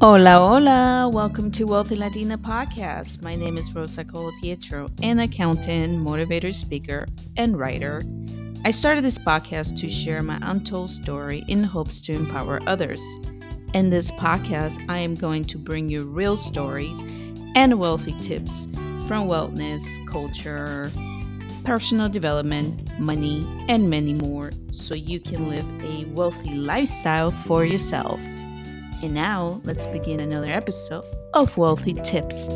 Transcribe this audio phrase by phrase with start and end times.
[0.00, 1.10] Hola, hola.
[1.12, 3.20] Welcome to Wealthy Latina Podcast.
[3.20, 7.04] My name is Rosa Colapietro, an accountant, motivator, speaker,
[7.36, 8.02] and writer.
[8.64, 13.02] I started this podcast to share my untold story in hopes to empower others.
[13.74, 17.02] In this podcast, I am going to bring you real stories
[17.56, 18.66] and wealthy tips
[19.08, 20.92] from wellness, culture,
[21.64, 28.20] personal development, money, and many more so you can live a wealthy lifestyle for yourself.
[29.00, 32.48] And now, let's begin another episode of Wealthy Tips.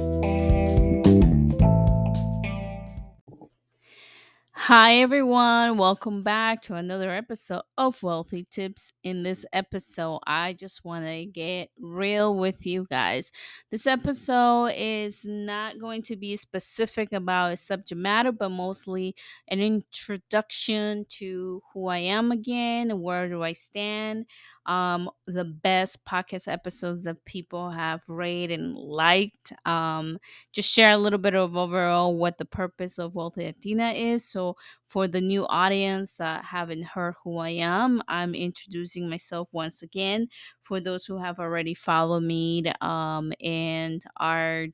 [4.50, 5.76] Hi, everyone.
[5.76, 8.92] Welcome back to another episode of Wealthy Tips.
[9.02, 13.30] In this episode, I just want to get real with you guys.
[13.70, 19.14] This episode is not going to be specific about a subject matter, but mostly
[19.48, 24.26] an introduction to who I am again, where do I stand,
[24.66, 29.52] um, the best podcast episodes that people have rated and liked.
[29.66, 30.18] Um,
[30.52, 34.24] just share a little bit of overall what the purpose of Wealthy Latina is.
[34.24, 39.82] So, for the new audience that haven't heard who I am, I'm introducing myself once
[39.82, 40.28] again.
[40.60, 44.66] For those who have already followed me um, and are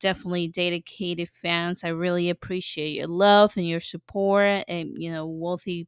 [0.00, 4.64] definitely dedicated fans, I really appreciate your love and your support.
[4.68, 5.86] And, you know, Wealthy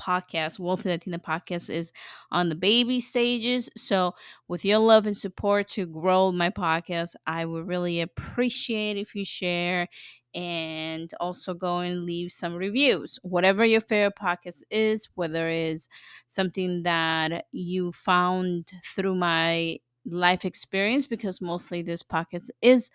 [0.00, 1.92] podcast, Wealthy Latina podcast, is
[2.30, 3.68] on the baby stages.
[3.76, 4.14] So,
[4.48, 9.24] with your love and support to grow my podcast, I would really appreciate if you
[9.24, 9.88] share
[10.34, 13.18] and also go and leave some reviews.
[13.22, 15.88] Whatever your favorite podcast is, whether it is
[16.26, 22.90] something that you found through my life experience, because mostly this podcast is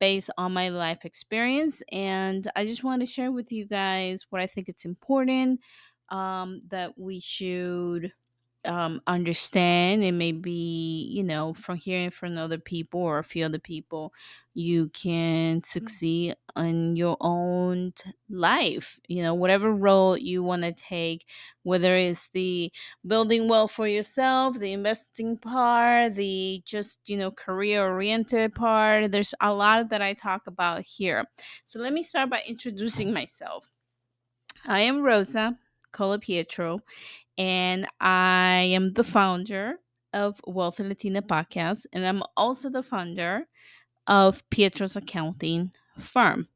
[0.00, 4.40] based on my life experience and i just want to share with you guys what
[4.42, 5.60] i think it's important
[6.10, 8.12] um, that we should
[8.64, 10.50] um, understand and maybe
[11.10, 14.14] you know from hearing from other people or a few other people
[14.54, 20.72] you can succeed in your own t- life you know whatever role you want to
[20.72, 21.26] take
[21.62, 22.72] whether it's the
[23.06, 29.34] building wealth for yourself the investing part the just you know career oriented part there's
[29.42, 31.24] a lot that i talk about here.
[31.64, 33.70] So let me start by introducing myself.
[34.66, 35.58] I am rosa
[35.94, 36.80] Colapietro,
[37.38, 39.76] and I am the founder
[40.12, 43.46] of Wealthy Latina Podcast, and I'm also the founder
[44.06, 46.48] of Pietro's Accounting Firm.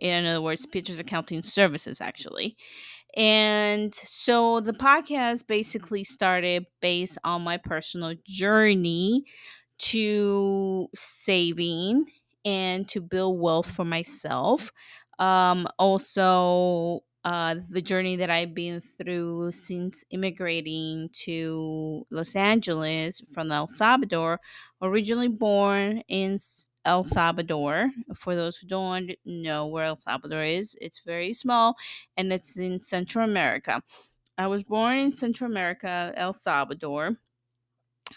[0.00, 2.56] In other words, Pietro's Accounting Services, actually.
[3.16, 9.24] And so the podcast basically started based on my personal journey
[9.78, 12.06] to saving
[12.44, 14.72] and to build wealth for myself.
[15.18, 23.52] Um, also, uh, the journey that I've been through since immigrating to Los Angeles from
[23.52, 24.40] El Salvador,
[24.80, 26.36] originally born in
[26.84, 27.90] El Salvador.
[28.16, 31.76] For those who don't know where El Salvador is, it's very small
[32.16, 33.82] and it's in Central America.
[34.36, 37.18] I was born in Central America, El Salvador,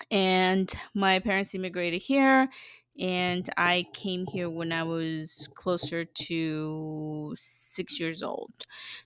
[0.09, 2.49] and my parents immigrated here
[2.99, 8.53] and I came here when I was closer to six years old.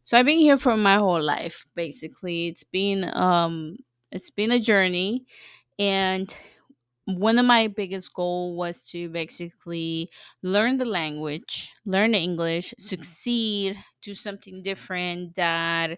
[0.03, 1.66] So I've been here for my whole life.
[1.75, 3.77] Basically, it's been um,
[4.11, 5.25] it's been a journey,
[5.79, 6.35] and
[7.05, 10.11] one of my biggest goal was to basically
[10.44, 15.97] learn the language, learn English, succeed, do something different that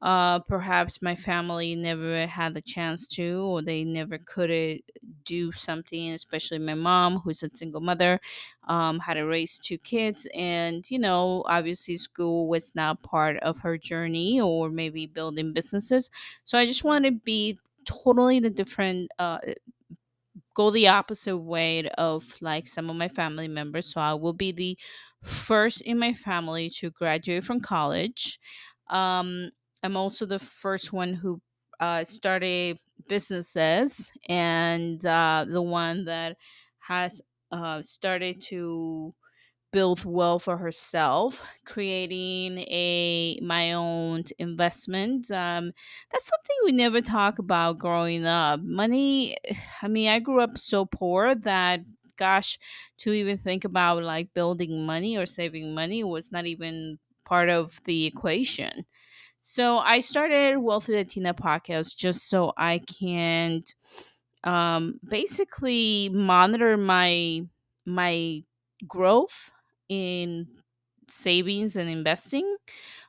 [0.00, 4.80] uh, perhaps my family never had the chance to, or they never could
[5.24, 8.20] do something, especially my mom, who's a single mother,
[8.68, 10.28] um, had to raise two kids.
[10.34, 16.10] And, you know, obviously school was not part of her journey or maybe building businesses.
[16.44, 19.38] So I just want to be totally the different, uh,
[20.54, 23.92] go the opposite way of like some of my family members.
[23.92, 24.78] So I will be the
[25.22, 28.38] first in my family to graduate from college.
[28.88, 29.50] Um,
[29.82, 31.40] I'm also the first one who
[31.80, 36.36] uh, started businesses and uh, the one that
[36.80, 37.22] has
[37.52, 39.14] uh, started to
[39.72, 45.72] build wealth for herself creating a my own investment um
[46.10, 48.60] that's something we never talk about growing up.
[48.60, 49.36] Money
[49.82, 51.80] i mean i grew up so poor that
[52.16, 52.58] gosh
[52.96, 57.80] to even think about like building money or saving money was not even part of
[57.84, 58.84] the equation
[59.38, 63.62] so I started Wealthy Latina podcast just so I can
[64.44, 67.42] um, basically monitor my
[67.86, 68.42] my
[68.86, 69.50] growth
[69.88, 70.46] in
[71.08, 72.56] savings and investing.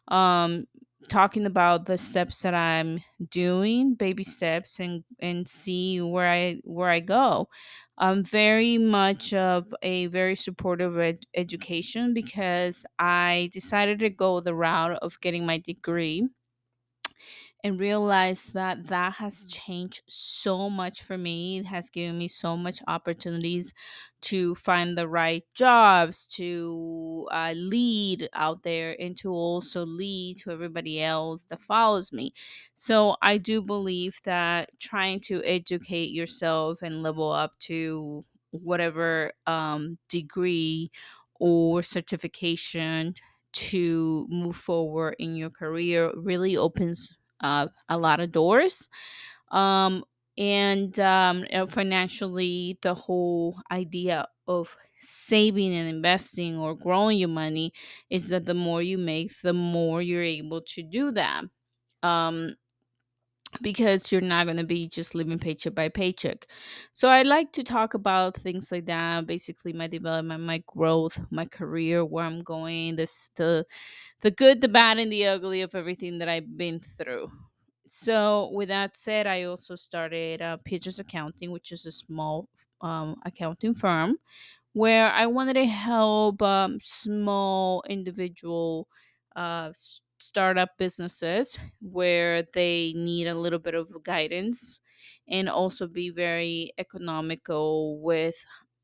[0.08, 0.68] Um,
[1.08, 6.90] talking about the steps that I'm doing, baby steps, and and see where I where
[6.90, 7.50] I go.
[8.00, 14.56] I'm very much of a very supportive ed- education because I decided to go the
[14.56, 16.28] route of getting my degree
[17.64, 21.60] and realize that that has changed so much for me.
[21.60, 23.74] It has given me so much opportunities
[24.22, 30.52] to find the right jobs, to uh, lead out there, and to also lead to
[30.52, 32.34] everybody else that follows me.
[32.76, 39.98] So I do believe that trying to educate yourself and level up to whatever um,
[40.10, 40.92] degree
[41.40, 43.14] or certification
[43.52, 48.90] to move forward in your career really opens uh, a lot of doors.
[49.52, 50.04] Um,
[50.38, 57.74] and um, uh, financially, the whole idea of saving and investing or growing your money
[58.10, 61.44] is that the more you make, the more you're able to do that.
[62.04, 62.56] Um,
[63.62, 66.48] because you're not going to be just living paycheck by paycheck.
[66.94, 71.46] So I like to talk about things like that, basically my development, my growth, my
[71.46, 73.66] career, where I'm going, this the
[74.22, 77.32] the good, the bad and the ugly of everything that I've been through.
[77.86, 82.48] So with that said, I also started uh, Pietro's Accounting, which is a small
[82.82, 84.18] um, accounting firm
[84.74, 88.88] where I wanted to help um, small individual
[89.36, 89.72] uh,
[90.20, 94.82] startup businesses where they need a little bit of guidance
[95.28, 98.36] and also be very economical with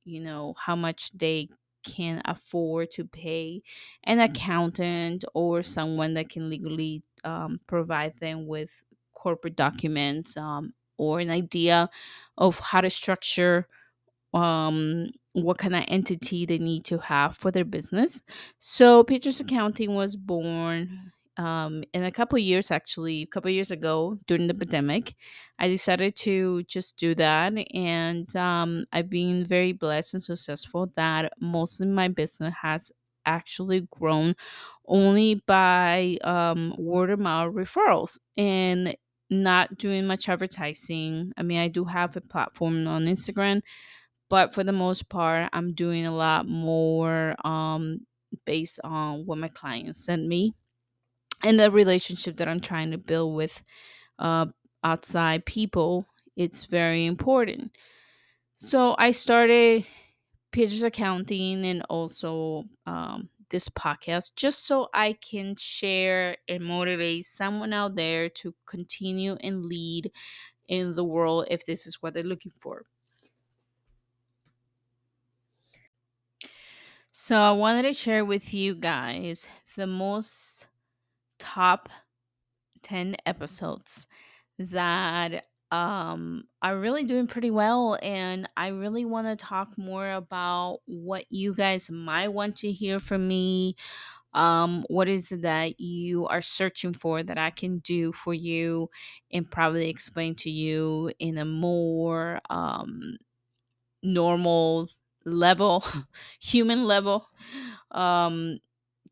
[0.06, 1.50] you know how much they
[1.84, 3.62] can afford to pay
[4.06, 8.84] an accountant or someone that can legally um, provide them with
[9.14, 11.90] corporate documents um, or an idea
[12.38, 13.68] of how to structure
[14.34, 18.22] um what kind of entity they need to have for their business.
[18.58, 23.56] So Pietro's Accounting was born um, in a couple of years, actually, a couple of
[23.56, 25.16] years ago during the pandemic.
[25.60, 31.34] I decided to just do that, and um, I've been very blessed and successful that
[31.40, 32.92] most of my business has
[33.26, 34.36] actually grown
[34.88, 38.96] only by um, word of mouth referrals and
[39.30, 41.32] not doing much advertising.
[41.38, 43.62] I mean, I do have a platform on Instagram
[44.30, 48.00] but for the most part i'm doing a lot more um
[48.46, 50.54] based on what my clients send me
[51.45, 53.63] and the relationship that i'm trying to build with
[54.19, 54.45] uh
[54.83, 56.06] outside people
[56.38, 57.77] it's very important.
[58.57, 59.86] So i started
[60.51, 67.74] Pietro's Accounting and also um this podcast just so i can share and motivate someone
[67.74, 70.12] out there to continue and lead
[70.68, 72.86] in the world if this is what they're looking for.
[77.12, 80.68] So I wanted to share with you guys the most
[81.40, 81.90] top
[82.84, 84.08] 10 episodes
[84.60, 90.80] that um are really doing pretty well and I really want to talk more about
[90.86, 93.76] what you guys might want to hear from me.
[94.34, 98.90] Um what is it that you are searching for that I can do for you
[99.32, 103.18] and probably explain to you in a more um
[104.04, 104.90] normal
[105.26, 105.84] level,
[106.40, 107.28] human level.
[107.92, 108.60] Um,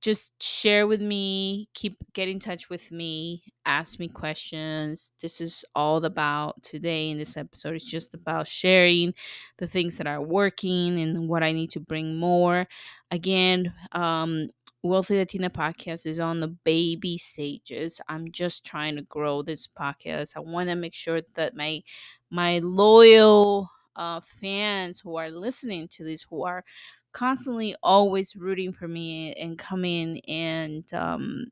[0.03, 5.13] just share with me, keep get in touch with me, ask me questions.
[5.21, 7.75] This is all about today in this episode.
[7.75, 9.13] It's just about sharing
[9.60, 12.67] the things that are working and what I need to bring more.
[13.12, 14.50] Again, um,
[14.83, 18.01] Wealthy Latina podcast is on the baby stages.
[18.10, 20.36] I'm just trying to grow this podcast.
[20.36, 21.81] I want to make sure that my
[22.29, 26.65] my loyal uh, fans who are listening to this, who are
[27.13, 31.46] constantly always rooting for me and coming and um,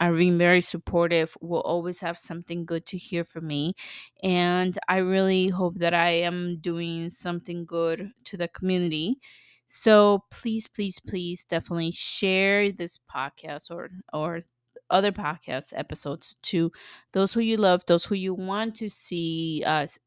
[0.00, 3.74] are being very supportive, will always have something good to hear from me.
[4.22, 9.18] And I really hope that I am doing something good to the community.
[9.66, 14.42] So please, please, please definitely share this podcast or or
[14.90, 16.72] other podcast episodes to
[17.12, 19.98] those who you love, those who you want to see us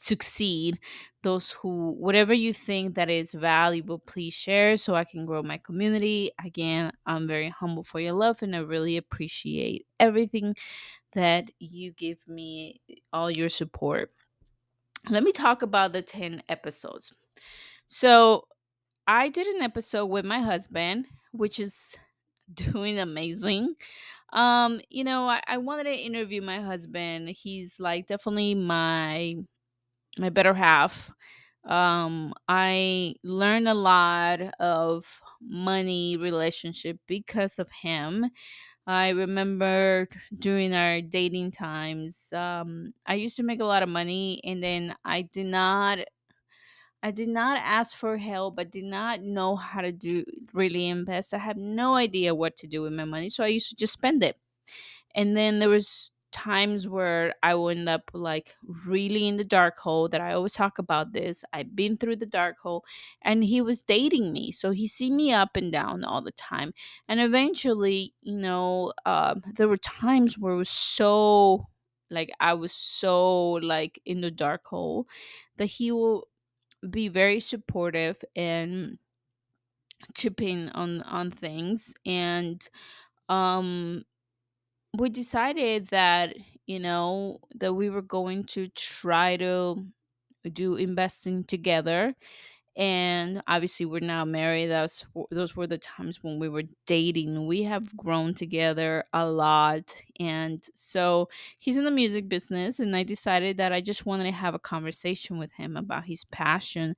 [0.00, 0.78] succeed
[1.22, 5.58] those who whatever you think that is valuable please share so i can grow my
[5.58, 6.30] community.
[6.44, 10.56] Again i'm very humble for your love and i really appreciate everything
[11.12, 12.80] that you give me
[13.12, 14.12] all your support.
[15.08, 17.12] Let me talk about the 10 episodes.
[17.86, 18.46] So
[19.06, 21.94] i did an episode with my husband which is
[22.54, 23.74] doing amazing.
[24.32, 27.28] Um you know I, I wanted to interview my husband.
[27.28, 29.34] He's like definitely my
[30.18, 31.10] my better half.
[31.64, 38.30] Um, I learned a lot of money relationship because of him.
[38.86, 44.40] I remember during our dating times, um, I used to make a lot of money,
[44.44, 46.00] and then I did not
[47.02, 48.58] I did not ask for help.
[48.58, 51.32] I did not know how to do really invest.
[51.32, 53.94] I had no idea what to do with my money, so I used to just
[53.94, 54.36] spend it.
[55.14, 58.54] And then there was times where I will end up like
[58.86, 61.44] really in the dark hole that I always talk about this.
[61.52, 62.84] I've been through the dark hole
[63.22, 64.52] and he was dating me.
[64.52, 66.72] So he see me up and down all the time.
[67.08, 71.64] And eventually, you know, um, there were times where it was so
[72.10, 75.08] like I was so like in the dark hole
[75.56, 76.28] that he will
[76.90, 78.98] be very supportive and
[80.14, 82.68] chip in on on things and
[83.28, 84.04] um
[84.98, 89.84] we decided that you know that we were going to try to
[90.52, 92.14] do investing together
[92.76, 97.62] and obviously we're now married that's those were the times when we were dating we
[97.64, 101.28] have grown together a lot and so
[101.60, 104.60] he's in the music business and i decided that i just wanted to have a
[104.60, 106.96] conversation with him about his passion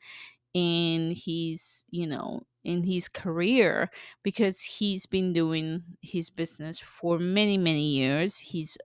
[0.54, 3.90] in his you know in his career
[4.22, 8.76] because he's been doing his business for many many years he's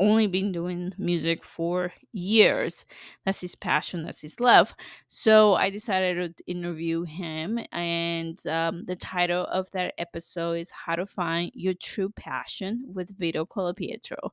[0.00, 2.84] only been doing music for years.
[3.24, 4.74] That's his passion, that's his love.
[5.08, 10.96] So I decided to interview him, and um, the title of that episode is How
[10.96, 14.30] to Find Your True Passion with Vito Colapietro.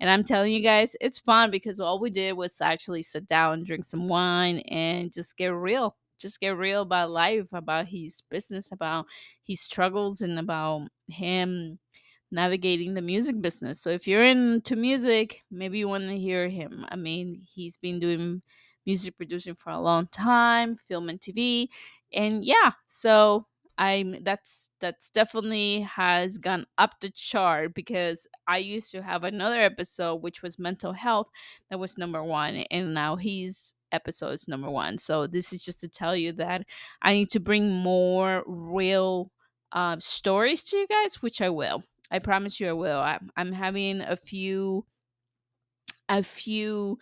[0.00, 3.64] And I'm telling you guys, it's fun because all we did was actually sit down,
[3.64, 5.96] drink some wine, and just get real.
[6.18, 9.06] Just get real about life, about his business, about
[9.42, 11.78] his struggles, and about him
[12.30, 13.80] navigating the music business.
[13.80, 16.84] So if you're into music, maybe you want to hear him.
[16.88, 18.42] I mean, he's been doing
[18.86, 21.70] music producing for a long time, film and TV.
[22.12, 23.46] And yeah, so
[23.78, 29.60] I'm that's that's definitely has gone up the chart because I used to have another
[29.60, 31.26] episode which was mental health
[31.70, 34.98] that was number 1 and now he's episode is number 1.
[34.98, 36.66] So this is just to tell you that
[37.00, 39.30] I need to bring more real
[39.72, 41.82] um, stories to you guys, which I will.
[42.10, 43.00] I promise you I will.
[43.00, 44.84] I'm, I'm having a few
[46.10, 46.98] a few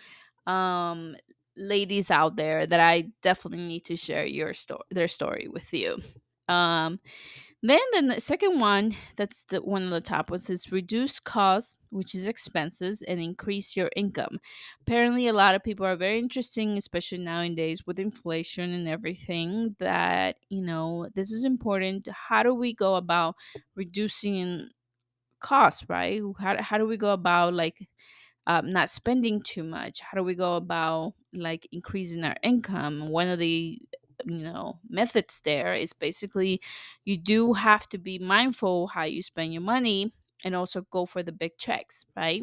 [0.47, 1.17] um
[1.57, 5.99] ladies out there that I definitely need to share your story their story with you.
[6.49, 7.01] Um
[7.63, 12.15] then the second one that's the one on the top was is reduce costs, which
[12.15, 14.39] is expenses, and increase your income.
[14.83, 19.77] Apparently, a lot of people are very interesting, especially nowadays with inflation and everything.
[19.79, 22.09] That you know this is important.
[22.13, 23.37] How do we go about
[23.77, 24.69] reducing
[25.41, 26.21] costs, right?
[26.41, 27.89] How, how do we go about like
[28.47, 30.01] um, not spending too much?
[30.01, 33.09] How do we go about like increasing our income?
[33.11, 33.81] One of the
[34.27, 36.61] you know methods there is basically
[37.05, 40.13] you do have to be mindful how you spend your money
[40.45, 42.43] and also go for the big checks, right?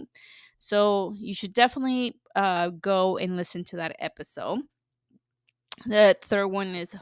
[0.58, 4.60] So you should definitely uh, go and listen to that episode.
[5.86, 6.96] The third one is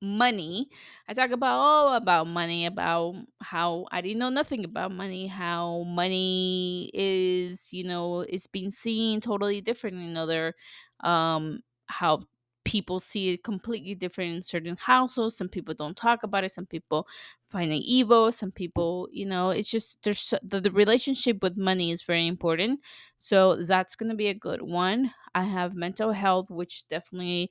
[0.00, 0.68] money.
[1.08, 5.82] I talk about all about money, about how I didn't know nothing about money, how
[5.84, 10.54] money is, you know, it's being seen totally different in other
[11.00, 12.24] um how
[12.68, 15.36] people see it completely different in certain households.
[15.36, 16.50] Some people don't talk about it.
[16.50, 17.08] Some people
[17.48, 18.30] find it evil.
[18.30, 22.80] Some people, you know, it's just there's the, the relationship with money is very important.
[23.16, 25.14] So that's going to be a good one.
[25.34, 27.50] I have mental health, which definitely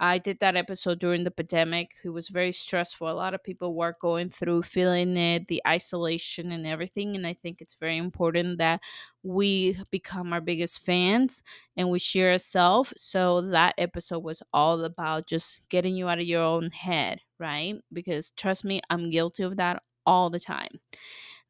[0.00, 1.92] I did that episode during the pandemic.
[2.04, 3.10] It was very stressful.
[3.10, 7.16] A lot of people were going through feeling it, the isolation and everything.
[7.16, 8.80] And I think it's very important that
[9.22, 11.42] we become our biggest fans
[11.76, 12.94] and we share ourselves.
[12.96, 17.74] So that episode was all about just getting you out of your own head, right?
[17.92, 20.80] Because trust me, I'm guilty of that all the time.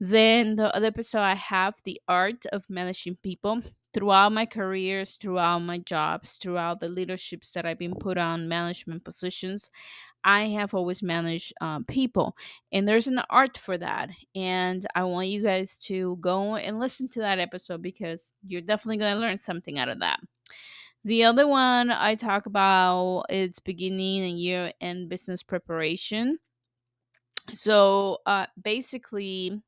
[0.01, 3.63] Then the other episode I have the art of managing people
[3.95, 9.05] throughout my careers, throughout my jobs, throughout the leaderships that I've been put on management
[9.05, 9.71] positions,
[10.25, 12.37] I have always managed um, people.
[12.73, 14.11] And there's an art for that.
[14.35, 18.99] And I want you guys to go and listen to that episode because you're definitely
[18.99, 20.21] going to learn something out of that.
[21.05, 26.39] The other one I talk about is beginning and year end business preparation.
[27.53, 29.63] So uh, basically,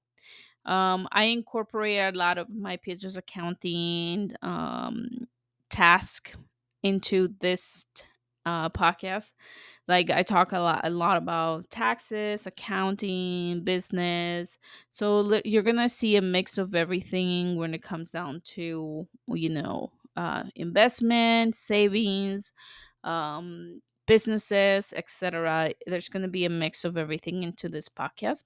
[0.64, 5.08] um, I incorporate a lot of my Pietros accounting um,
[5.70, 6.32] task
[6.82, 7.86] into this
[8.46, 9.32] uh, podcast.
[9.88, 14.58] Like I talk a lot, a lot about taxes, accounting, business.
[14.90, 19.92] So you're gonna see a mix of everything when it comes down to you know
[20.16, 22.52] uh, investment, savings,
[23.04, 25.72] um, businesses, etc.
[25.86, 28.44] There's gonna be a mix of everything into this podcast.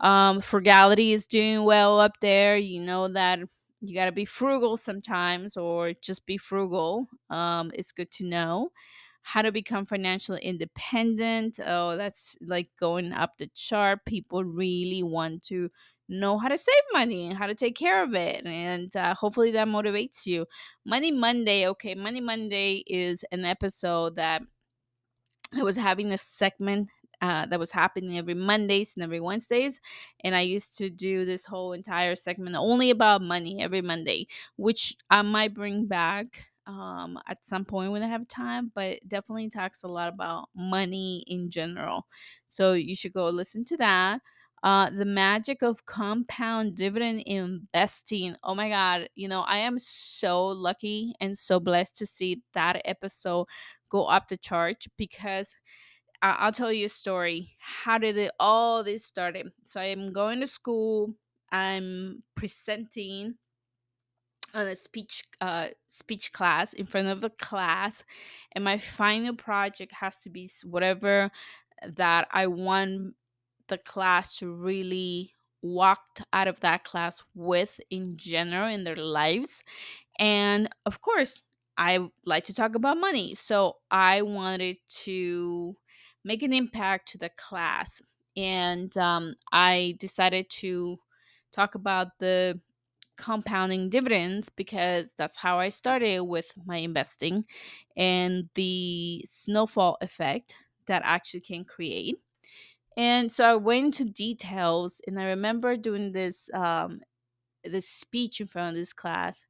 [0.00, 2.56] Um, frugality is doing well up there.
[2.56, 3.40] You know that
[3.80, 7.08] you got to be frugal sometimes or just be frugal.
[7.30, 8.70] Um, it's good to know
[9.22, 11.58] how to become financially independent.
[11.64, 14.04] Oh, that's like going up the chart.
[14.04, 15.70] People really want to
[16.08, 18.46] know how to save money and how to take care of it.
[18.46, 20.46] And uh, hopefully that motivates you.
[20.84, 21.66] Money Monday.
[21.68, 24.42] Okay, Money Monday is an episode that
[25.56, 26.88] I was having a segment
[27.20, 29.80] uh, that was happening every Mondays and every Wednesdays.
[30.22, 34.96] And I used to do this whole entire segment only about money every Monday, which
[35.10, 39.82] I might bring back um, at some point when I have time, but definitely talks
[39.84, 42.06] a lot about money in general.
[42.48, 44.20] So you should go listen to that.
[44.62, 48.34] Uh, the magic of compound dividend investing.
[48.42, 49.08] Oh my God.
[49.14, 53.46] You know, I am so lucky and so blessed to see that episode
[53.90, 55.54] go up the chart because
[56.22, 57.56] I'll tell you a story.
[57.58, 59.52] How did it all this started?
[59.64, 61.14] So I'm going to school.
[61.52, 63.36] I'm presenting
[64.54, 68.04] on a speech uh speech class in front of the class
[68.52, 71.30] and my final project has to be whatever
[71.84, 73.14] that I want
[73.68, 79.62] the class to really walked out of that class with in general in their lives
[80.18, 81.42] and of course
[81.76, 85.76] I like to talk about money so I wanted to
[86.26, 88.02] make an impact to the class
[88.36, 90.98] and um, I decided to
[91.52, 92.60] talk about the
[93.16, 97.46] compounding dividends because that's how I started with my investing
[97.96, 100.54] and the snowfall effect
[100.86, 102.16] that actually can create.
[102.96, 107.00] And so I went into details and I remember doing this um
[107.64, 109.44] this speech in front of this class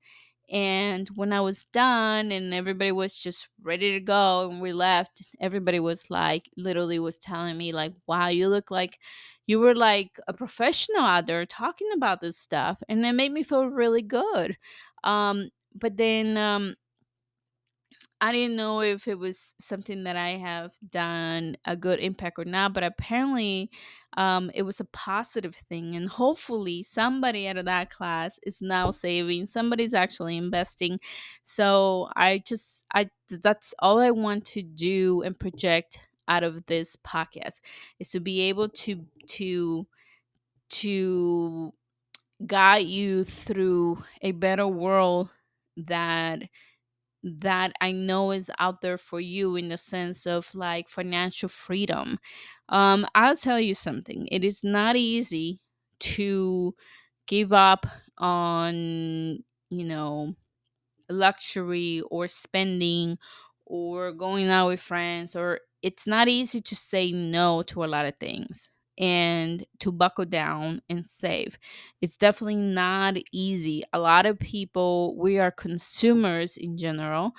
[0.48, 5.22] and when I was done and everybody was just ready to go and we left,
[5.40, 8.98] everybody was like, literally was telling me, like, wow, you look like
[9.46, 12.82] you were like a professional out there talking about this stuff.
[12.88, 14.56] And it made me feel really good.
[15.04, 16.74] Um, but then um,
[18.20, 22.46] I didn't know if it was something that I have done a good impact or
[22.46, 23.70] not, but apparently
[24.16, 25.96] um, it was a positive thing.
[25.96, 30.98] And hopefully, somebody out of that class is now saving, somebody's actually investing.
[31.44, 36.96] So I just, I, that's all I want to do and project out of this
[36.96, 37.60] podcast
[37.98, 39.86] is to be able to, to,
[40.70, 41.74] to
[42.46, 45.30] guide you through a better world
[45.76, 46.40] that
[47.22, 52.18] that I know is out there for you in the sense of like financial freedom.
[52.68, 54.28] Um, I'll tell you something.
[54.30, 55.60] It is not easy
[56.00, 56.74] to
[57.26, 57.86] give up
[58.18, 60.34] on, you know,
[61.08, 63.18] luxury or spending
[63.66, 68.06] or going out with friends or it's not easy to say no to a lot
[68.06, 71.58] of things and to buckle down and save.
[72.00, 73.82] It's definitely not easy.
[73.92, 77.32] A lot of people, we are consumers in general.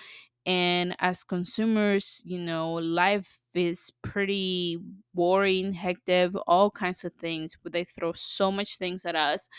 [0.45, 4.77] And as consumers, you know, life is pretty
[5.13, 7.57] boring, hectic, all kinds of things.
[7.61, 9.49] But they throw so much things at us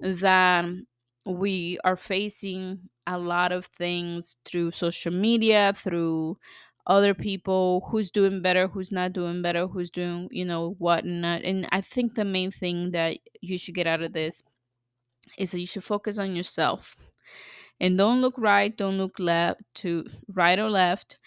[0.00, 0.64] that
[1.26, 6.38] we are facing a lot of things through social media, through
[6.88, 11.20] other people who's doing better who's not doing better who's doing you know what and
[11.22, 11.42] not.
[11.42, 14.42] And i think the main thing that you should get out of this
[15.36, 16.96] is that you should focus on yourself.
[17.80, 21.18] And don't look right don't look left to right or left.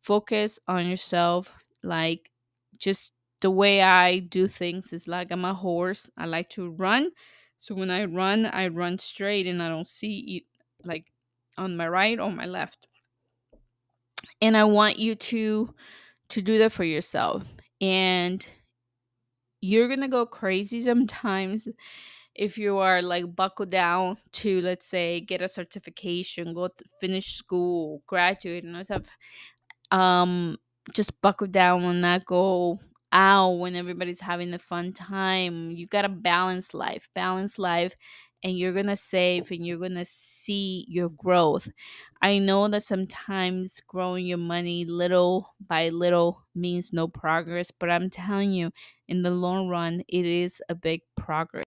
[0.00, 1.52] Focus on yourself.
[1.82, 2.30] Like
[2.78, 6.10] just the way i do things is like i'm a horse.
[6.16, 7.10] I like to run.
[7.58, 10.44] So when i run i run straight and i don't see it
[10.86, 11.06] like
[11.56, 12.86] on my right or my left
[14.40, 15.74] and i want you to
[16.30, 17.44] to do that for yourself.
[17.80, 18.46] And
[19.60, 21.68] you're gonna go crazy sometimes
[22.34, 26.68] if you are like buckled down to let's say get a certification go
[27.00, 29.02] finish school graduate and all stuff
[29.90, 30.56] um
[30.94, 32.78] just buckle down and not go
[33.12, 35.70] out when everybody's having a fun time.
[35.70, 37.96] You gotta balance life balance life
[38.42, 41.70] and you're gonna save and you're gonna see your growth.
[42.22, 48.10] I know that sometimes growing your money little by little means no progress but i'm
[48.10, 48.70] telling you
[49.08, 51.64] in the long run it is a big progress.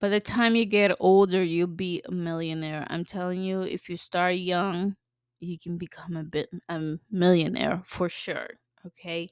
[0.00, 2.86] By the time you get older you'll be a millionaire.
[2.88, 4.96] I'm telling you if you start young
[5.40, 8.48] you can become a bit a millionaire for sure
[8.86, 9.30] okay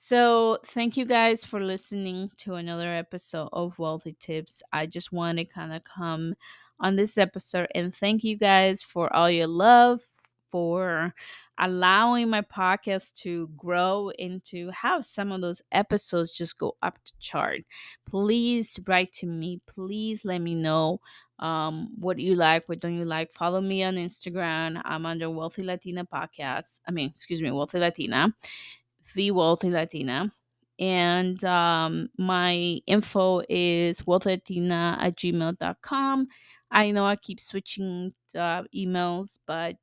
[0.00, 5.36] so thank you guys for listening to another episode of wealthy tips i just want
[5.36, 6.36] to kind of come
[6.78, 10.06] on this episode and thank you guys for all your love
[10.52, 11.12] for
[11.58, 16.98] allowing my podcast to grow and to have some of those episodes just go up
[17.04, 17.60] to chart.
[18.06, 19.60] Please write to me.
[19.66, 21.00] Please let me know
[21.38, 23.32] um, what you like, what don't you like.
[23.32, 24.80] Follow me on Instagram.
[24.84, 26.80] I'm under Wealthy Latina Podcast.
[26.86, 28.34] I mean, excuse me, Wealthy Latina,
[29.14, 30.32] the Wealthy Latina.
[30.78, 36.28] And um, my info is wealthylatina at gmail.com.
[36.70, 39.76] I know I keep switching uh, emails, but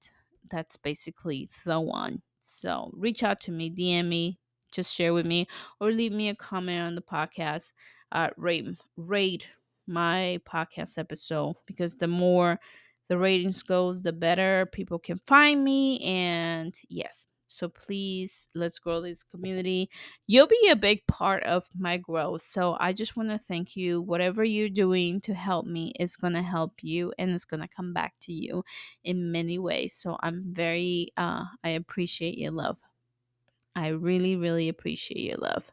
[0.50, 2.22] that's basically the one.
[2.42, 4.40] So reach out to me, DM me,
[4.72, 5.48] just share with me,
[5.80, 7.74] or leave me a comment on the podcast.
[8.12, 9.48] Uh, rate rate
[9.88, 12.60] my podcast episode because the more
[13.10, 16.00] the ratings goes, the better people can find me.
[16.02, 19.89] And yes, so please, let's grow this community.
[20.27, 22.41] You'll be a big part of my growth.
[22.41, 24.01] So I just want to thank you.
[24.01, 27.67] Whatever you're doing to help me is going to help you and it's going to
[27.67, 28.63] come back to you
[29.03, 29.93] in many ways.
[29.93, 32.77] So I'm very, uh, I appreciate your love.
[33.75, 35.71] I really, really appreciate your love.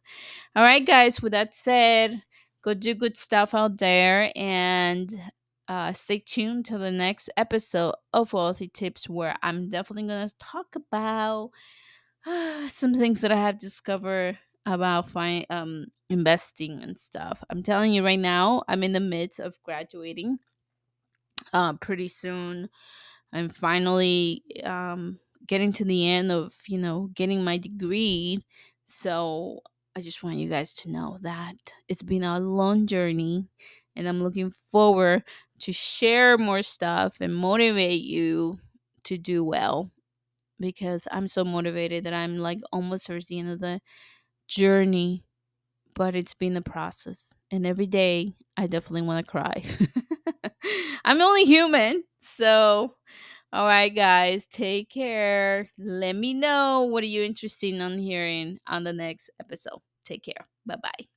[0.57, 2.23] All right, guys, with that said,
[2.63, 5.09] go do good stuff out there and
[5.69, 10.35] uh, stay tuned to the next episode of Wealthy Tips, where I'm definitely going to
[10.39, 11.51] talk about
[12.27, 17.43] uh, some things that I have discovered about fi- um, investing and stuff.
[17.51, 20.39] I'm telling you right now, I'm in the midst of graduating.
[21.53, 22.69] Uh, pretty soon,
[23.33, 28.45] I'm finally um, getting to the end of you know getting my degree.
[28.87, 29.61] So
[29.97, 31.55] I just want you guys to know that
[31.89, 33.49] it's been a long journey,
[33.97, 35.25] and I'm looking forward
[35.63, 38.59] to share more stuff and motivate you
[39.05, 39.91] to do well
[40.61, 43.81] because I'm so motivated that I'm like almost towards the end of the
[44.49, 45.25] journey,
[45.95, 47.35] but it's been the process.
[47.51, 49.65] And every day I definitely want to cry.
[51.05, 52.05] I'm only human.
[52.21, 52.95] So,
[53.53, 55.71] all right, guys, take care.
[55.79, 59.81] Let me know what are you interested in hearing on the next episode.
[60.05, 60.47] Take care.
[60.67, 61.12] Bye bye.